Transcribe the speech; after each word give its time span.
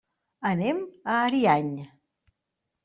Anem 0.51 0.81
a 1.11 1.19
Ariany. 1.27 1.71